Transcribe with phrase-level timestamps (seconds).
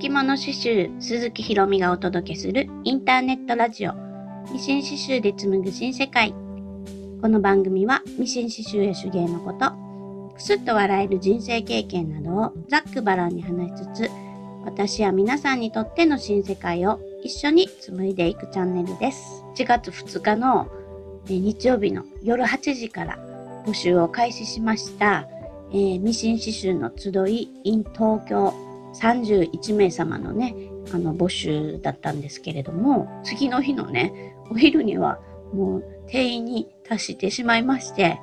[0.00, 3.92] き物刺繍鈴木ひろみがお届けするインターネットラジオ。
[4.50, 6.34] ミシン刺繍で紡ぐ新世界。
[7.20, 9.72] この番組はミシン刺繍や手芸のこと
[10.34, 14.10] くすっと笑える人生経験などをざっくばらんに話しつつ
[14.64, 19.44] 私や皆さんにとっての新世界を一緒に紡いでいくチャンネルです。
[19.54, 20.66] 1月2日の
[21.26, 23.18] 日曜日の夜8時から
[23.66, 25.28] 募集を開始しました
[25.72, 30.54] えー、ミシン刺繍の集い in 東京31名様のね、
[30.92, 35.20] あの募集だったんですけれども、次の日のね、お昼には
[35.52, 38.20] もう定員に達してしまいまして、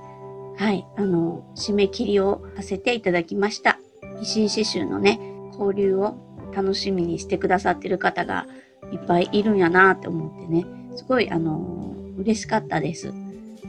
[0.57, 3.79] はい、あの、締め切りをさせていただきました。
[4.19, 5.19] ミシン刺繍のね、
[5.51, 6.15] 交流を
[6.53, 8.47] 楽しみにしてくださってる方が
[8.91, 10.65] いっぱいいるんやなって思ってね、
[10.95, 13.13] すごい、あの、嬉しかったです。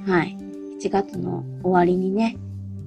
[0.06, 0.36] はい。
[0.80, 2.38] 7月の終わりにね、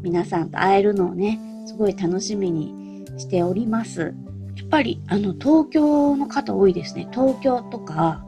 [0.02, 4.14] 皆さんと会えるのをね、すごい楽しみにしております。
[4.58, 7.08] やっぱりあの東京の方多いですね。
[7.12, 8.26] 東京とか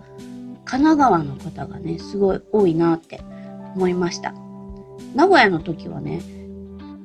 [0.66, 3.22] 神奈川の方がね、すごい多いなって
[3.76, 4.34] 思いました。
[5.16, 6.22] 名古屋の時はね、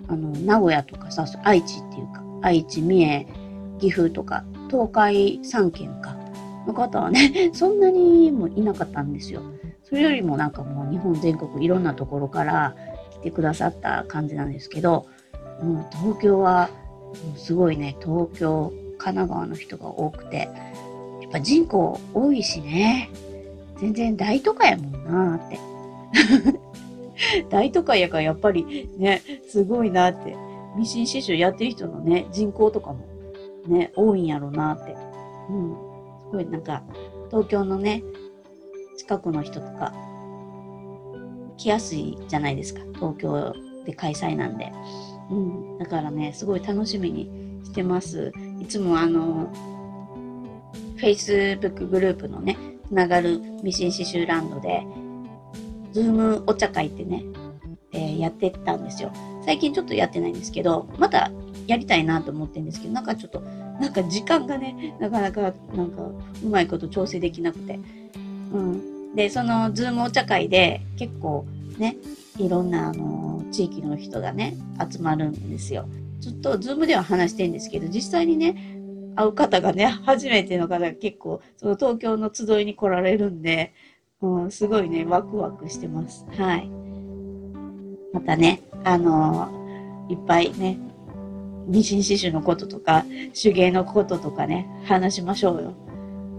[0.08, 3.26] あの、名古屋とかさ、愛知っていうか、愛知、三重、
[3.78, 6.16] 岐阜とか、東海3県か、
[6.66, 9.42] の方はね、 そんなにもいなかったんですよ。
[9.84, 12.76] それよりもなんかもう日本全国いろんなところから
[13.10, 15.06] 来てくださった感じなんですけど、
[15.62, 16.68] もう東京は
[17.36, 20.48] すごいね、東京、神奈川の人が多くて、
[21.22, 23.10] やっぱ人口多いしね、
[23.78, 25.58] 全然大都会やもんなーって。
[27.50, 30.36] 大都会やからやっぱりね、すごいなって。
[30.76, 33.04] ミシン刺繍やってる人のね、人口とかも
[33.66, 34.96] ね、多いんやろうなって。
[35.50, 35.76] うん。
[36.30, 36.82] すごいなんか、
[37.30, 38.02] 東京のね、
[38.96, 39.92] 近くの人とか、
[41.56, 42.80] 来やすいじゃないですか。
[42.94, 43.52] 東京
[43.88, 44.70] で開催なんで。
[45.30, 45.78] うん。
[45.78, 47.30] だからね、すごい楽しみに
[47.64, 48.32] してます。
[48.60, 49.50] いつもあの、
[50.98, 54.86] Facebook グループのね、つながるミシン刺繍ランドで、
[55.92, 57.24] ズームお茶会ってね、
[57.92, 59.10] えー、やってたんですよ。
[59.46, 61.30] 最近ちょっとやってないんですけど、また
[61.66, 65.40] やりたいなと思ってるんですけど、なんかちょっと、なんか時間がね、なかなか、
[65.74, 66.02] なんか、
[66.44, 67.80] うまいこと調整できなくて。
[68.52, 69.14] うん。
[69.14, 71.46] で、そのズームお茶会で結構
[71.78, 71.96] ね、
[72.38, 74.56] いろんなあの地域の人がね、
[74.90, 75.88] 集まるんですよ。
[76.20, 78.78] ずっとズームでは話してるんですけど、実際にね、
[79.16, 83.72] 会う方がね、初めての方が結構、その東京の集いに来られるんで、
[84.20, 86.26] うん、すごいね、ワクワクしてます。
[86.36, 86.68] はい。
[88.12, 90.78] またね、あのー、いっぱいね、
[91.66, 93.04] ミシン刺繍のこととか、
[93.40, 95.74] 手芸のこととかね、話しましょうよ。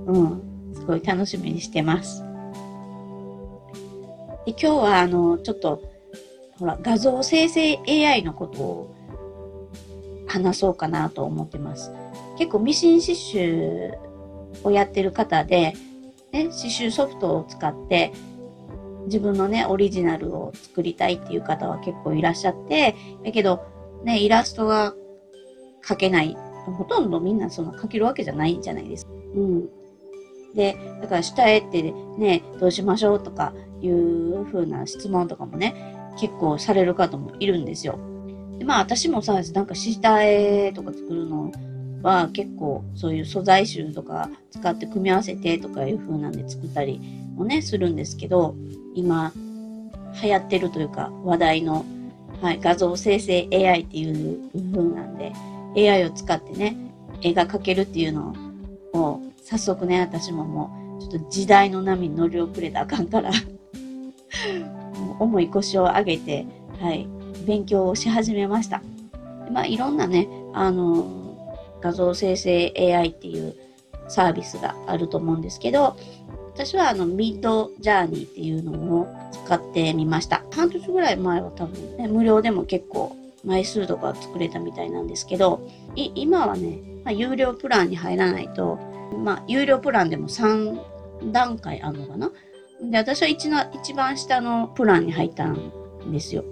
[0.08, 0.74] うん。
[0.74, 2.24] すごい楽しみにしてます。
[4.50, 5.84] で今日はあのちょっと
[6.58, 8.96] ほら画像生成 AI のことを
[10.28, 11.92] 話そうかなと思ってます。
[12.40, 13.98] 結構ミシン刺繍
[14.64, 15.74] をやってる方で、
[16.32, 18.12] ね、刺繍ソフトを使って
[19.06, 23.64] 自分のね、オリジナルを作りたいっていう方は結構いらっしゃって、だけど、
[24.04, 24.96] ね、イラストが
[25.86, 26.36] 描けない。
[26.78, 29.12] ほとんどみんなその描けるわけじゃないんじゃないですか。
[29.36, 29.70] うん。
[30.56, 38.00] で、だから下絵ってね、どうしましょうとかいう風な質問とかもね、結構される方もいるんですよ。
[38.58, 41.52] でまあ私もさ、なんか下絵とか作るの
[42.04, 47.00] は結構そういう素材集とか使って組み合わせてとかいう風なんで作ったり
[47.36, 48.56] もね、するんですけど、
[48.96, 49.32] 今
[50.22, 51.86] 流行ってるというか話題の、
[52.42, 55.32] はい、画像生成 AI っていう風なんで、
[55.90, 56.76] AI を使ってね、
[57.22, 58.34] 絵が描けるっていうの
[58.94, 63.32] を早速ね、私ももう、ちょっと時代の波に乗り遅れたあかんから
[65.20, 66.46] 重い腰を上げて、
[66.80, 67.08] はい、
[67.48, 68.84] 勉強をし始めました。
[69.52, 71.04] まあ、いろんなね、あの、
[71.82, 73.56] 画像生成 AI っていう
[74.08, 75.98] サービスがあると思うんですけど、
[76.54, 79.08] 私はあの、ミッドジャーニーっていうのを
[79.46, 80.44] 使ってみました。
[80.52, 88.78] 半年ぐらい前は多分ね、無料でも結構枚数とか作れたみたいなんですけど、今はね、まあ、有料プランに入らないと
[89.18, 92.32] まあ、有料プランでも3段階あるのかな？
[92.82, 95.72] で、私は一の一番下のプランに入ったん
[96.12, 96.44] ですよ。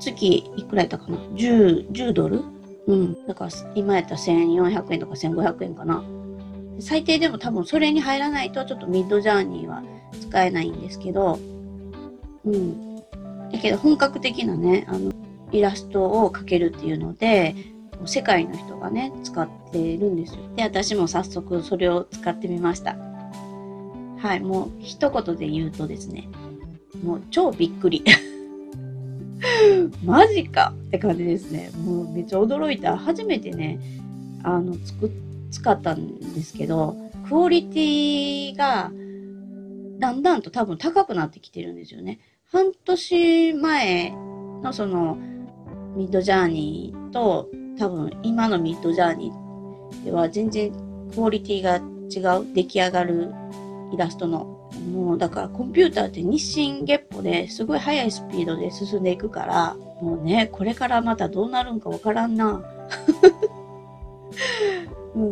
[0.00, 2.42] 月いくらやったかな ?10、10ドル？
[2.86, 3.26] うん。
[3.26, 6.04] だから今やったら1400円とか1500円かな。
[6.80, 9.82] 最低でも多分それに入らないとちょっとミッドジャーニーは
[10.20, 11.40] 使えないんですけど、
[12.44, 12.96] うん。
[13.50, 15.10] だけど本格的なね、あの、
[15.50, 17.56] イラストを描けるっていうので、
[18.06, 20.40] 世界の人がね、使っているんですよ。
[20.56, 22.96] で、私も早速それを使ってみました。
[24.18, 26.28] はい、もう一言で言うとですね、
[27.02, 28.04] もう超びっくり。
[30.04, 31.70] マジかって感じですね。
[31.84, 32.96] もうめっちゃ驚いた。
[32.96, 33.78] 初めてね、
[34.42, 35.10] あの、つく、
[35.50, 36.96] 使ったんですけど、
[37.28, 38.90] クオリティが、
[39.98, 42.20] だんだんと多分高くなってきてるんですよね。
[42.50, 44.10] 半年前
[44.62, 45.16] のその、
[45.96, 47.48] ミッドジャーニーと、
[47.78, 50.72] 多分今のミッドジャーニーでは全然
[51.14, 53.32] クオリティが違う、出来上がる
[53.92, 54.56] イラストの。
[54.92, 62.62] もうだからコンピューターって日進月歩ですごい速いスピードで進んでいくから、もうね、これからまたどうなるんかわからんな。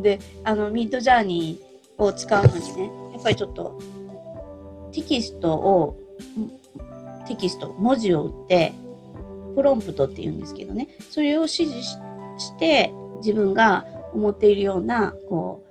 [0.02, 3.78] で、あの、ミッドジャーニーを使うのにね、やっぱりちょっと
[4.92, 5.96] テキストを、
[7.28, 8.72] テキスト、文字を打って、
[9.54, 15.62] プロンプトって言うんですけどね、それを指示してして自分が思っているような、こ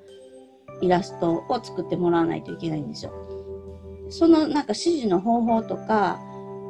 [0.81, 3.11] う、イラストを作ってもらわないといけないんですよ。
[4.09, 6.19] そのなんか指示の方法とか、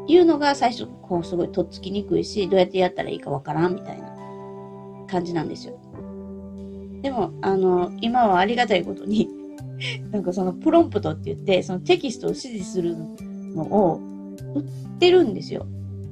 [0.08, 4.16] いうのが最初こうすごいとっつきにくいし、どうやってやったらいいかわからんみたいな
[5.08, 5.80] 感じなんですよ。
[7.02, 9.30] でも、あの、今はありがたいことに
[10.12, 12.96] なんかそのプロンプトって言って、そのテキストを指示する
[13.56, 14.00] のを
[14.56, 14.64] 売っ
[15.00, 15.66] てるんですよ。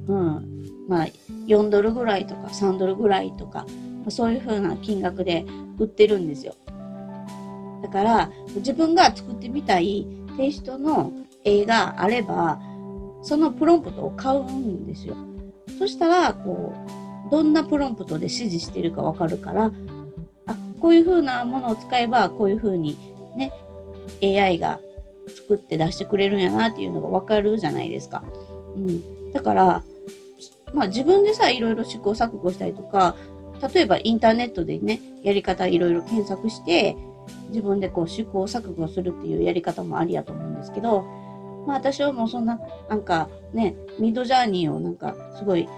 [0.08, 0.54] うん。
[0.88, 1.06] まあ、
[1.46, 3.66] 4ドルぐらいとか3ドルぐらいとか
[4.04, 5.44] ま、そういう風な金額で
[5.78, 6.54] 売ってるんですよ。
[7.82, 11.12] だから、自分が作ってみたいテイストの
[11.44, 12.60] 絵があれば、
[13.22, 15.16] そのプロンプトを買うんですよ。
[15.78, 16.74] そしたら、こ
[17.28, 19.72] う、どんなプロンプトで指示してるかわかるから、
[20.46, 22.96] あ、こういう風なものを使えば、こういう風に
[23.36, 23.52] ね、
[24.22, 24.78] AI が
[25.28, 28.22] 作って出してくれるんやなっていうのがわかるじゃないですか。
[28.76, 29.32] うん。
[29.32, 29.82] だから、
[30.74, 33.16] まあ自分でさ、いろいろ試行錯誤したりとか、
[33.74, 36.96] 例えばインターネットでね、やり方いろいろ検索して、
[37.48, 41.02] 自分でこう試行錯誤するっていうやり方もありやと思うんですけど、
[41.66, 45.68] まあ私はもうそんな、なんかね、ミッドジャーニーをなんかすごい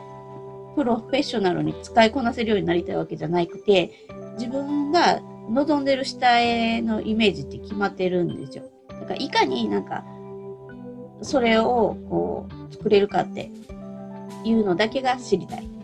[0.74, 3.92] プロフェッショナルに使いこなせるようになりたいわけじゃなくて、
[4.38, 5.20] 自分が
[5.50, 8.64] 望んでる下絵のイメージって決まってるんですよ。
[8.88, 10.04] だからいかになんか、
[11.22, 13.50] それをこう作れるかって
[14.46, 15.66] いうのだけが知りたい。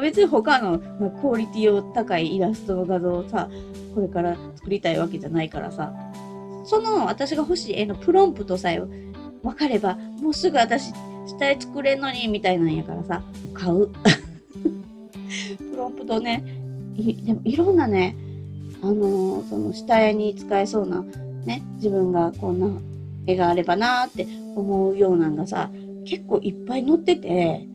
[0.00, 0.78] 別に他の
[1.20, 3.50] クオリティを高いイラストの画像をさ、
[3.94, 5.92] これから作りたいわけじゃないからさ、
[6.64, 8.80] その私が欲しい絵のプロンプトさえ
[9.42, 10.92] 分かれば、もうすぐ私
[11.26, 13.22] 下絵作れんのにみたいなんやからさ、
[13.52, 13.88] 買う。
[15.58, 16.44] プロンプトね、
[17.24, 18.16] でもいろんなね、
[18.82, 21.04] あのー、その下絵に使えそうな、
[21.44, 22.68] ね、自分がこんな
[23.26, 25.70] 絵があればなーって思うようなのがさ、
[26.04, 27.66] 結構いっぱい載ってて、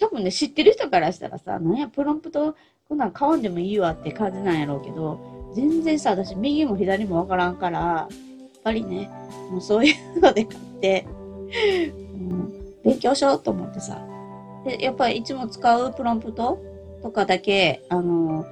[0.00, 2.54] 多分ね、知ってる人からしたらさ、なんや、プロンプト、
[2.88, 9.10] こんなん買わんでもいいわって感じなんやろうけど、全然さ、私、右も左もわからんから、やっぱりね、
[9.50, 12.52] もうそういうので買って、うん、
[12.82, 14.00] 勉強しようと思ってさ。
[14.64, 16.58] で、やっぱりいつも使うプロンプト
[17.02, 18.44] とかだけ、あの、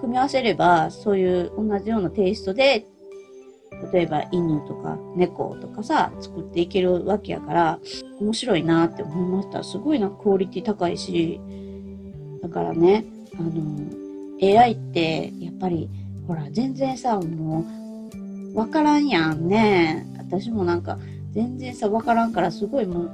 [0.00, 2.86] 組み合わせれば、そういう同じようなテイストで、
[3.92, 7.78] 例えば犬とか猫とかさ、作っていけるわけやから、
[8.20, 9.64] 面白いなって思いました。
[9.64, 11.40] すごいな、クオリティ高いし。
[12.42, 13.04] だからね、
[13.38, 14.02] あの、
[14.40, 15.88] AI ってやっぱり、
[16.26, 17.64] ほら、全然さ、も
[18.54, 20.06] う、わからんやんね。
[20.18, 20.98] 私もなんか、
[21.32, 23.10] 全然さ、わからんから、すごいもう、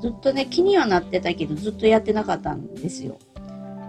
[0.00, 3.18] ずっとね、気にはなってたけど、ずっとやってなかったんですよ。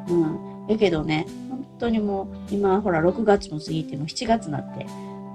[0.10, 0.68] うん。
[0.68, 4.86] やけどね、本当にもう、今、ほら、6月も過ぎても7月になって、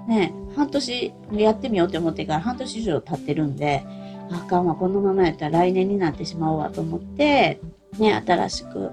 [0.07, 3.83] ね、半年やってみようって思ってから半年以上経ってるんで、
[4.31, 7.59] あかんわ、このままやったら来年になってしまおうわと思って、
[7.97, 8.91] ね、新しく、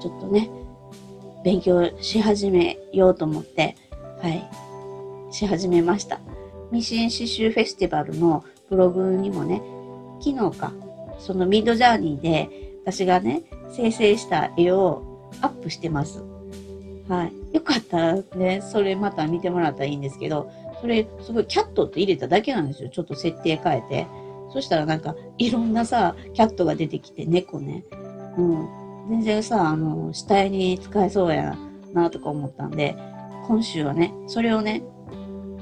[0.00, 0.50] ちょっとね、
[1.44, 3.76] 勉強し始めようと思って、
[4.20, 6.20] はい、し始めました。
[6.70, 9.62] ミシン刺繍フェスティバルのブログにもね、
[10.20, 10.72] 昨日か、
[11.18, 12.48] そのミッドジャーニーで
[12.84, 16.22] 私がね、生成した絵をアップしてます。
[17.08, 17.41] はい。
[17.52, 22.88] よかったらね、それまた見てもらったらいいんですけど、それすごいキャットって入れただけなんですよ。
[22.88, 24.06] ちょっと設定変えて。
[24.52, 27.84] そしたらなんかいろんなさ、キャットが出てきて、猫ね。
[28.36, 28.68] うん。
[29.08, 31.56] 全然さ、あの、下絵に使えそうや
[31.92, 32.96] なとか思ったんで、
[33.46, 34.82] 今週はね、それをね、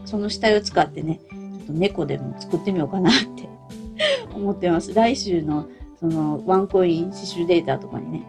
[0.04, 3.48] その下絵を使ってね、ちょっと猫でも作ってみようかなって
[4.34, 4.92] 思ってます。
[4.94, 5.66] 来週の
[5.98, 8.26] そのワンコイン刺繍データとかにね、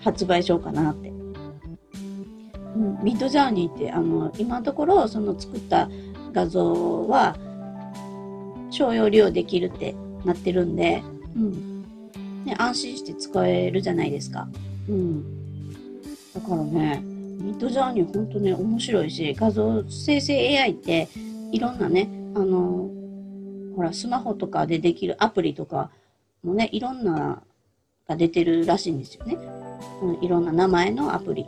[0.00, 1.13] 発売しようかなって。
[2.74, 5.88] うん、ミッドジャーニーってあの今のところその作った
[6.32, 7.36] 画像は
[8.70, 11.02] 商用利用できるってなってるんで、
[11.36, 11.82] うん
[12.44, 14.48] ね、安心して使えるじゃないですか。
[14.88, 15.72] うん、
[16.34, 21.08] だからねミッドジャーニーほんとね面白いし画像生成 AI って
[21.52, 22.90] いろんなねあの
[23.74, 25.90] ほら、スマホとかでできるアプリとか
[26.42, 27.42] もね、いろんな
[28.08, 29.36] が出てるらしいんですよね。
[30.02, 31.46] うん、いろんな名前のアプリ。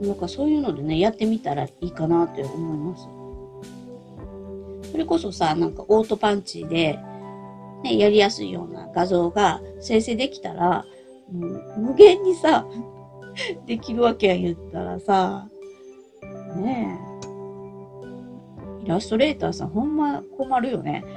[0.00, 3.08] なんかそういうのでね、やってみたらいいかなって思います。
[4.90, 6.98] それこそさ、なんかオートパンチで、
[7.82, 10.84] ね、やりやすいような画像が生成できたら、
[11.32, 12.66] もう無限にさ、
[13.66, 15.48] できるわけや言ったらさ、
[16.56, 16.98] ね
[18.82, 18.84] え。
[18.84, 21.04] イラストレーターさんほんま困るよね。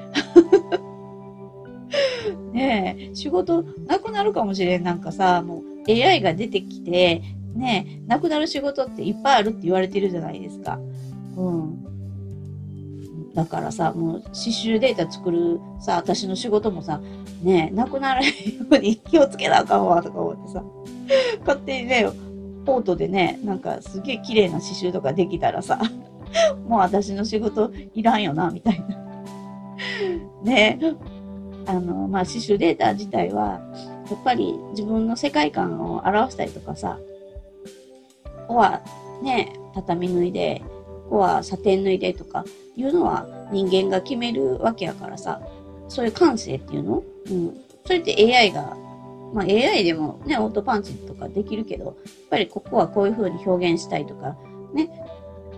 [2.52, 4.84] ねえ、仕事なくなるかもしれん。
[4.84, 7.22] なんかさ、もう AI が出てきて、
[7.56, 10.80] ね、なくなる仕事っていっぱいあるって言われてるじゃないですか。
[11.36, 11.90] うん。
[13.34, 17.02] だからさ、もう刺繍データ作るさ、私の仕事もさ、
[17.44, 20.64] ね、なくならないように気をつけなあかんわとか思ってさ、
[21.42, 22.10] 勝手にね、
[22.66, 25.80] ポートでね、なんかすげえ綺麗な刺繍とかできたらさ、
[26.68, 28.88] もう私の仕事いらんよな、みたいな。
[30.44, 30.80] ね
[31.66, 33.60] あの、まあ、刺繍データ自体は、
[34.10, 37.00] やっぱり自分の世界観を表したりとかさ、
[38.50, 38.82] ここは
[39.22, 40.64] ね、畳縫いで、
[41.06, 42.44] ここはサテン縫いでとか
[42.76, 45.40] いうのは人間が決めるわけやからさ、
[45.88, 47.04] そういう感性っていうの？
[47.30, 47.58] うん。
[47.86, 48.76] それって AI が
[49.34, 51.96] まあ、AI でもね、オートパンチとかできるけど、やっ
[52.32, 54.36] ぱりここはこういう風に表現したいとか、
[54.74, 54.90] ね、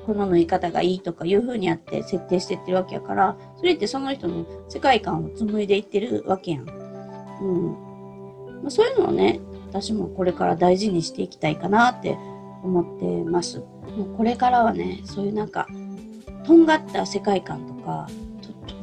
[0.05, 6.67] この縫い方がいいとかいう風にやって設定してってるわけやから、それってその人の世界観を紡いでいってるわけやん。
[6.67, 8.62] うん。
[8.62, 12.17] まあ、そういうのをね、私もこれから大事にしていきたいかなって
[12.63, 13.60] 思ってます。
[13.60, 15.68] もうこれからはね、そういうなんか、
[16.44, 18.08] とんがった世界観とか、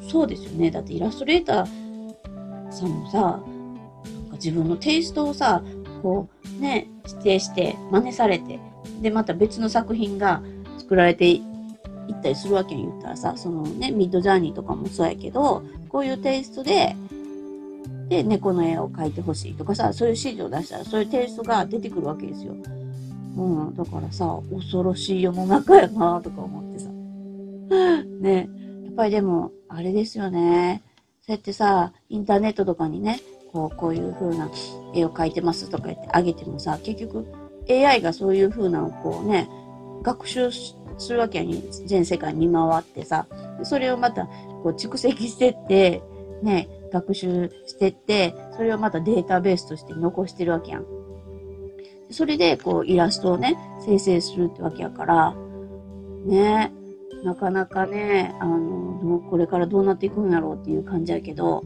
[0.08, 0.70] そうですよね。
[0.70, 3.40] だってイラストレーターさんもさ、
[4.32, 5.62] 自分のテイストをさ、
[6.02, 8.58] こうね、指定して真似されて、
[9.02, 10.42] で、また別の作品が
[10.78, 11.42] 作られてい
[12.12, 16.96] ったりするわけに言ったらさ、そのね、ミッドジャーニーとかもそうやけど、こういうテイストで、
[18.08, 22.54] で、猫の絵を描いてほしいとかさ、そういう指示を出したら、そういうテイストが出てくるわけですよ。
[23.38, 26.90] うん、だからさ、恐ろしい世の中やなとか思ってさ。
[28.20, 28.48] ね、
[28.84, 30.82] やっぱりでも、あれですよね。
[31.22, 33.20] そうやってさ、インターネットとかにね、
[33.52, 34.50] こう、こういう風な
[34.94, 37.26] 絵を描いてますとか言ってあげてもさ、結局
[37.68, 39.48] AI がそういう風なのをこうね、
[40.02, 43.26] 学習するわけに全世界に回ってさ、
[43.62, 46.02] それをまたこう蓄積してって、
[46.42, 50.97] ね、学習してって、それをまたデータベースとして残してるわけやん。
[52.10, 55.34] それでこうイラストをね、生成するってわけやから、
[56.24, 56.72] ね、
[57.24, 61.64] なかなかね、あの、これからどうなっていくんやろうっていう感じやけど、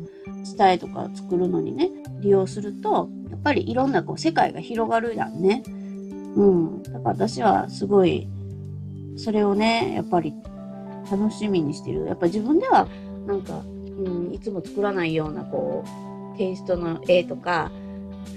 [0.57, 5.63] 伝えとか作るのにね、利用すると、やっぱりいろんなこう世界が広がるやんね。
[6.37, 6.83] うん。
[6.83, 8.29] だから私はすごい、
[9.17, 10.35] それをね、やっぱり
[11.11, 12.07] 楽しみにしてる。
[12.07, 12.89] やっぱ自分では
[13.27, 13.63] なんか、
[13.99, 15.85] うん、いつも作らないようなこ
[16.35, 17.71] う、テイストの絵とか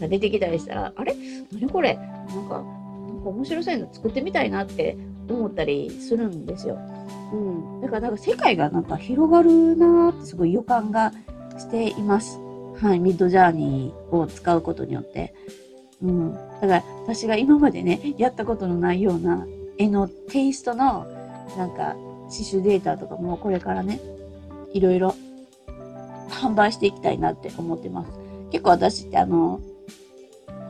[0.01, 1.15] が出てきたりしたら、あれ？
[1.51, 1.95] 何これ？
[1.95, 4.97] なんか、なんか面白そういうの作ってみたいなって
[5.29, 6.77] 思ったりするんですよ。
[7.33, 7.81] うん。
[7.81, 11.11] だから、なんか世界がなんか広がるなーってすごい予感が
[11.57, 12.39] しています。
[12.81, 12.99] はい。
[12.99, 15.33] ミッドジャーニーを使うことによって。
[16.03, 16.33] うん。
[16.33, 19.47] だから私が今までね、やったことのないような
[19.77, 21.05] 絵のテイストの
[21.57, 21.93] なんか
[22.29, 23.99] 刺繍データとかもこれからね、
[24.73, 25.15] いろいろ
[26.29, 28.11] 販売していきたいなって思ってます。
[28.51, 29.61] 結構私ってあの、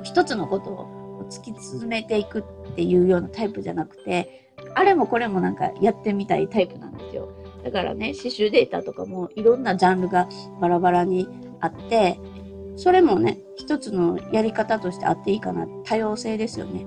[0.06, 7.30] 一つのことを突き進めていくっていうようなタイプじゃなくて、あれもこれもなんかやってみたいタイプなんですよ。
[7.64, 10.30] だからね、刺繍データとかもいろんなジャンルが
[10.62, 11.28] バラバラに
[11.60, 12.20] あって、
[12.78, 15.66] それもね、一つのやり方としてあっていいかな。
[15.84, 16.86] 多様性ですよね。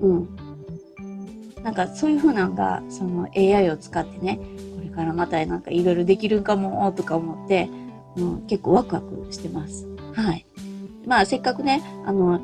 [0.00, 0.36] うん。
[1.62, 4.38] なんかそういう風なのが、その AI を使ってね、
[4.76, 7.68] これからまたなんかいろいろできるんかも、とか思って、
[8.16, 9.86] うん、結構ワクワクしてます。
[10.14, 10.46] はい。
[11.06, 12.40] まあせっかくね、あの、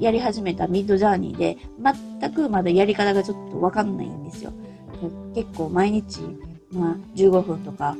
[0.00, 1.58] やり始めたミッドジャーニーで、
[2.18, 4.52] 全くまだやり方がちょっとわかんないんですよ。
[5.34, 6.20] 結構毎日、
[6.72, 7.96] まあ、15分とか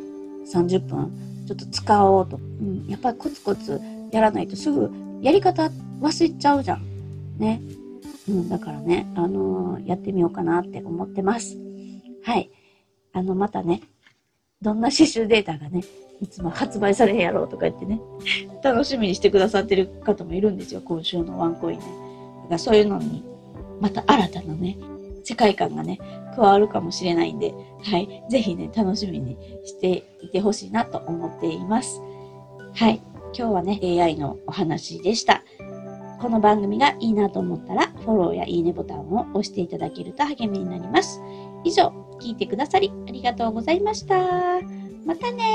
[0.53, 1.13] 30分、
[1.47, 2.37] ちょっと使おうと。
[2.37, 3.81] うん、やっぱりコツコツ
[4.13, 4.91] やらないとすぐ
[5.21, 6.83] やり方忘れちゃうじゃん。
[7.39, 7.61] ね。
[8.29, 11.57] うん、だからね、あのー、やってみようかなって思ってます。
[12.25, 12.51] はい。
[13.13, 13.83] あの、またね、
[14.63, 15.83] どんな刺繍データがね、
[16.21, 18.01] いつも発売されへんやろうとか言ってね、
[18.63, 21.85] 楽しみにしてくださってる方もいるんですよ、今週のワンコインね。
[21.85, 23.25] だからそういうのに、
[23.81, 24.77] また新たなね、
[25.25, 25.99] 世界観がね、
[26.37, 32.01] 加わるかもしれないんで、はい、ぜひね、楽しみにしていてほしいなと思っています。
[32.75, 33.01] はい、
[33.37, 35.43] 今日はね、AI のお話でした。
[36.21, 41.21] この番組がいいなと思ったら、フォローやいいねボタンを押していただけると励みになります。
[41.65, 44.17] 以上、聞いてくださりありがとうございました。
[45.07, 45.50] またね